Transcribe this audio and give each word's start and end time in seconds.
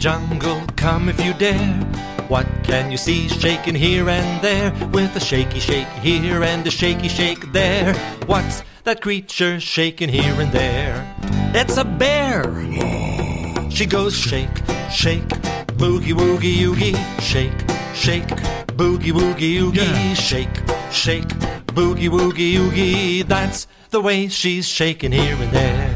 jungle, 0.00 0.62
come 0.76 1.08
if 1.10 1.22
you 1.22 1.34
dare. 1.34 1.74
What 2.28 2.46
can 2.64 2.90
you 2.90 2.96
see 2.96 3.28
shaking 3.28 3.74
here 3.74 4.08
and 4.08 4.42
there? 4.42 4.72
With 4.92 5.14
a 5.14 5.20
shaky 5.20 5.60
shake 5.60 5.88
here 6.02 6.42
and 6.42 6.66
a 6.66 6.70
shaky 6.70 7.08
shake 7.08 7.52
there. 7.52 7.94
What's 8.26 8.62
that 8.84 9.02
creature 9.02 9.60
shaking 9.60 10.08
here 10.08 10.34
and 10.40 10.50
there? 10.52 11.06
It's 11.54 11.76
a 11.76 11.84
bear! 11.84 12.44
She 13.70 13.84
goes 13.86 14.16
shake, 14.16 14.56
shake, 14.90 15.28
boogie 15.76 16.14
woogie 16.14 16.62
oogie, 16.62 16.94
shake, 17.20 17.52
shake, 17.94 18.26
boogie 18.78 19.12
woogie 19.12 19.58
oogie, 19.60 19.80
Yeah. 19.80 20.14
shake, 20.14 20.56
shake, 20.90 21.28
boogie 21.76 22.08
woogie 22.08 22.56
oogie. 22.56 23.22
That's 23.22 23.66
the 23.90 24.00
way 24.00 24.28
she's 24.28 24.66
shaking 24.66 25.12
here 25.12 25.36
and 25.36 25.52
there. 25.52 25.89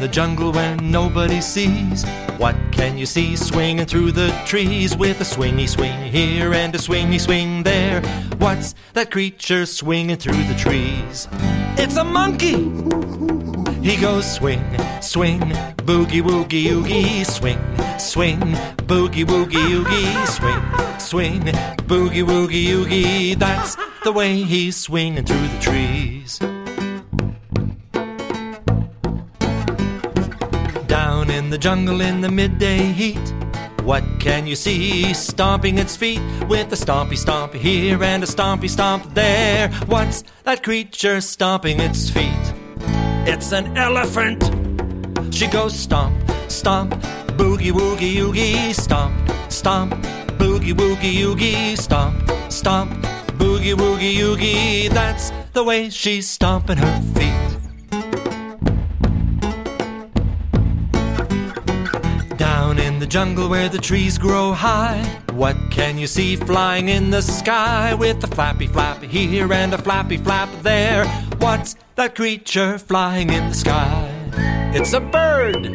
The 0.00 0.08
jungle 0.08 0.50
where 0.50 0.74
nobody 0.76 1.40
sees. 1.42 2.04
What 2.38 2.56
can 2.72 2.96
you 2.96 3.04
see 3.04 3.36
swinging 3.36 3.84
through 3.84 4.12
the 4.12 4.30
trees 4.46 4.96
with 4.96 5.20
a 5.20 5.24
swingy 5.24 5.68
swing 5.68 6.10
here 6.10 6.54
and 6.54 6.74
a 6.74 6.78
swingy 6.78 7.20
swing 7.20 7.62
there? 7.62 8.00
What's 8.38 8.74
that 8.94 9.10
creature 9.10 9.66
swinging 9.66 10.16
through 10.16 10.42
the 10.44 10.54
trees? 10.54 11.28
It's 11.76 11.96
a 11.96 12.04
monkey! 12.04 12.56
He 13.82 13.96
goes 13.96 14.30
swing, 14.30 14.64
swing, 15.02 15.40
boogie 15.84 16.22
woogie 16.22 16.70
oogie, 16.70 17.24
swing, 17.24 17.60
swing, 17.98 18.40
boogie 18.88 19.26
woogie 19.26 19.70
oogie, 19.70 20.26
swing, 20.26 20.98
swing, 20.98 21.42
boogie 21.88 22.24
woogie 22.24 22.68
oogie. 22.68 23.34
That's 23.34 23.76
the 24.04 24.12
way 24.12 24.42
he's 24.42 24.76
swinging 24.76 25.24
through 25.24 25.48
the 25.48 25.58
trees. 25.60 25.89
The 31.50 31.58
jungle 31.58 32.00
in 32.00 32.20
the 32.20 32.30
midday 32.30 32.78
heat. 32.78 33.34
What 33.82 34.04
can 34.20 34.46
you 34.46 34.54
see 34.54 35.12
stomping 35.14 35.78
its 35.78 35.96
feet 35.96 36.20
with 36.48 36.72
a 36.72 36.76
stompy 36.76 37.16
stomp 37.16 37.54
here 37.54 38.02
and 38.02 38.22
a 38.22 38.26
stompy 38.26 38.70
stomp 38.70 39.14
there? 39.14 39.68
What's 39.86 40.22
that 40.44 40.62
creature 40.62 41.20
stomping 41.20 41.80
its 41.80 42.08
feet? 42.08 42.54
It's 43.26 43.52
an 43.52 43.76
elephant. 43.76 44.44
She 45.34 45.48
goes 45.48 45.76
stomp, 45.76 46.16
stomp, 46.48 46.94
boogie 47.38 47.72
woogie 47.72 48.16
oogie, 48.18 48.72
stomp, 48.72 49.12
stomp, 49.48 49.94
boogie 50.38 50.72
woogie 50.72 51.20
oogie, 51.20 51.74
stomp, 51.76 52.30
stomp, 52.48 52.92
boogie 53.38 53.74
woogie 53.74 54.18
oogie. 54.20 54.88
That's 54.88 55.32
the 55.52 55.64
way 55.64 55.90
she's 55.90 56.28
stomping 56.28 56.76
her 56.76 57.02
feet. 57.14 57.39
Jungle 63.10 63.48
where 63.48 63.68
the 63.68 63.78
trees 63.78 64.16
grow 64.18 64.52
high, 64.52 65.02
what 65.32 65.56
can 65.72 65.98
you 65.98 66.06
see 66.06 66.36
flying 66.36 66.88
in 66.88 67.10
the 67.10 67.20
sky 67.20 67.92
with 67.92 68.22
a 68.22 68.26
flappy 68.28 68.68
flap 68.68 69.02
here 69.02 69.52
and 69.52 69.74
a 69.74 69.78
flappy 69.78 70.16
flap 70.16 70.48
there? 70.62 71.04
What's 71.38 71.74
that 71.96 72.14
creature 72.14 72.78
flying 72.78 73.30
in 73.30 73.48
the 73.48 73.54
sky? 73.54 74.08
It's 74.72 74.92
a 74.92 75.00
bird. 75.00 75.66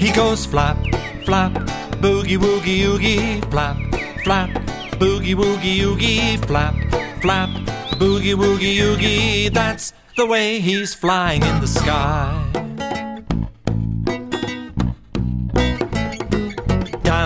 He 0.00 0.10
goes 0.12 0.46
flap, 0.46 0.78
flap, 1.26 1.52
boogie 2.00 2.38
woogie 2.38 2.84
oogie, 2.84 3.42
flap, 3.50 3.76
flap, 4.24 4.48
boogie 4.98 5.34
woogie 5.34 5.82
oogie, 5.82 6.38
flap, 6.38 6.74
flap, 7.20 7.50
boogie 8.00 8.34
woogie 8.34 8.80
oogie. 8.80 9.50
That's 9.50 9.92
the 10.16 10.24
way 10.24 10.58
he's 10.60 10.94
flying 10.94 11.42
in 11.42 11.60
the 11.60 11.68
sky. 11.68 12.63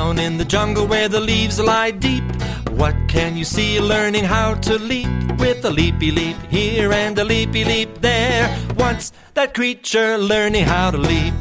Down 0.08 0.18
in 0.18 0.38
the 0.38 0.44
jungle 0.46 0.86
where 0.86 1.06
the 1.06 1.20
leaves 1.20 1.60
lie 1.60 1.90
deep, 1.90 2.24
what 2.70 2.96
can 3.08 3.36
you 3.36 3.44
see 3.44 3.78
learning 3.78 4.24
how 4.24 4.54
to 4.54 4.78
leap? 4.78 5.06
With 5.38 5.62
a 5.66 5.70
leapy 5.70 6.10
leap 6.10 6.38
here 6.48 6.90
and 6.94 7.18
a 7.18 7.24
leapy 7.24 7.62
leap 7.62 8.00
there. 8.00 8.48
What's 8.76 9.12
that 9.34 9.52
creature 9.52 10.16
learning 10.16 10.64
how 10.64 10.92
to 10.92 10.96
leap? 10.96 11.34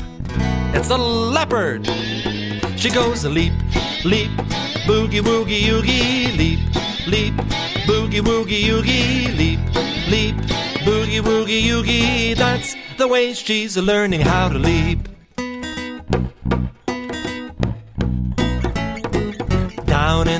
It's 0.75 0.89
a 0.89 0.97
leopard. 0.97 1.85
She 2.75 2.89
goes 2.89 3.23
a 3.23 3.29
leap, 3.29 3.53
leap, 4.03 4.31
boogie 4.85 5.21
woogie 5.21 5.69
oogie, 5.69 6.35
leap, 6.35 6.59
leap, 7.07 7.35
boogie 7.87 8.19
woogie 8.19 8.67
oogie, 8.67 9.31
leap, 9.31 9.59
leap, 10.09 10.35
boogie 10.83 11.21
woogie 11.21 11.69
oogie. 11.69 12.33
That's 12.33 12.75
the 12.97 13.07
way 13.07 13.31
she's 13.31 13.77
learning 13.77 14.21
how 14.21 14.49
to 14.49 14.59
leap. 14.59 15.07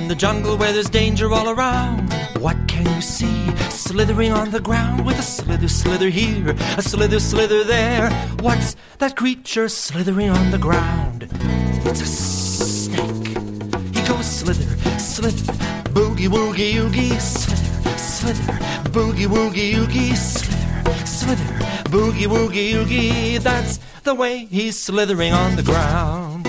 In 0.08 0.10
the 0.10 0.16
jungle 0.16 0.56
where 0.56 0.72
there's 0.72 0.90
danger 0.90 1.34
all 1.34 1.50
around. 1.50 2.14
What 2.40 2.56
can 2.70 2.86
you 2.96 3.02
see? 3.02 3.54
Slithering 3.70 4.32
on 4.32 4.52
the 4.52 4.62
ground 4.62 5.06
with 5.06 5.20
a 5.20 5.22
slither, 5.22 5.68
slither 5.68 6.08
here, 6.08 6.52
a 6.78 6.82
slither, 6.82 7.20
slither 7.20 7.66
there. 7.66 8.10
What's 8.40 8.78
that 9.00 9.18
creature 9.18 9.68
slithering 9.68 10.30
on 10.30 10.52
the 10.52 10.58
ground? 10.58 11.28
It's 11.84 12.00
a 12.00 12.06
snake. 12.06 13.28
He 13.94 14.08
goes 14.08 14.26
slither, 14.26 14.70
slither, 14.98 15.52
boogie 15.92 16.30
woogie 16.30 16.76
oogie, 16.76 17.20
slither, 17.20 17.98
slither, 17.98 18.54
boogie 18.92 19.28
woogie 19.28 19.74
oogie, 19.74 20.16
slither, 20.16 21.06
slither, 21.06 21.44
boogie 21.92 22.28
woogie 22.28 22.76
oogie. 22.76 23.40
That's 23.40 23.80
the 24.04 24.16
way 24.16 24.46
he's 24.46 24.80
slithering 24.80 25.34
on 25.34 25.58
the 25.58 25.64
ground. 25.64 26.47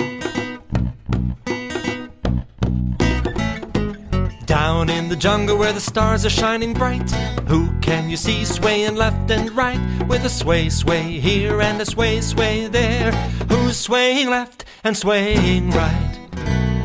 Down 4.79 4.89
in 4.89 5.09
the 5.09 5.15
jungle 5.17 5.57
where 5.57 5.73
the 5.73 5.81
stars 5.81 6.25
are 6.25 6.29
shining 6.29 6.73
bright, 6.73 7.11
who 7.49 7.69
can 7.81 8.09
you 8.09 8.15
see 8.15 8.45
swaying 8.45 8.95
left 8.95 9.29
and 9.29 9.51
right 9.51 9.77
with 10.07 10.23
a 10.23 10.29
sway, 10.29 10.69
sway 10.69 11.19
here 11.19 11.61
and 11.61 11.81
a 11.81 11.85
sway, 11.85 12.21
sway 12.21 12.67
there? 12.67 13.11
Who's 13.49 13.77
swaying 13.77 14.29
left 14.29 14.63
and 14.85 14.95
swaying 14.95 15.71
right? 15.71 16.29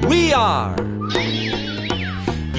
We 0.09 0.33
are 0.33 0.75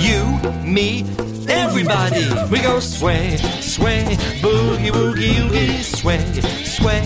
you, 0.06 0.24
me, 0.64 1.04
everybody. 1.50 2.30
We 2.50 2.62
go 2.62 2.80
sway, 2.80 3.36
sway, 3.60 4.06
boogie 4.40 4.92
woogie 4.92 5.40
oogie, 5.44 5.84
sway, 5.84 6.24
sway, 6.64 7.02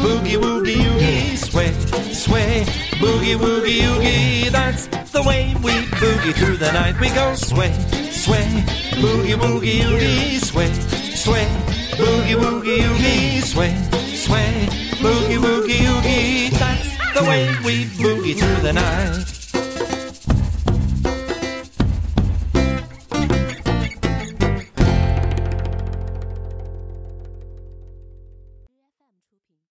boogie 0.00 0.38
woogie 0.38 0.86
oogie, 0.86 1.36
sway, 1.36 1.72
sway, 2.14 2.64
boogie 2.96 3.36
woogie 3.36 3.84
oogie. 3.84 4.48
That's 4.48 4.88
the 5.14 5.22
way 5.22 5.54
we 5.62 5.70
boogie 6.00 6.34
through 6.34 6.56
the 6.56 6.70
night. 6.72 6.98
We 7.00 7.08
go 7.10 7.34
sway, 7.36 7.72
sway, 8.10 8.46
boogie 8.98 9.36
woogie 9.38 9.84
oogie, 9.86 10.38
sway, 10.38 10.72
sway, 11.14 11.46
boogie 11.96 12.34
woogie 12.34 12.82
oogie, 12.82 13.40
sway, 13.40 13.72
sway, 14.12 14.66
boogie 15.02 15.38
woogie 15.38 15.86
oogie. 15.86 16.48
That's 16.58 16.90
the 17.14 17.24
way 17.30 17.46
we 17.64 17.84
boogie 17.84 18.36
through 18.36 18.62
the 18.62 18.72
night. 18.72 19.33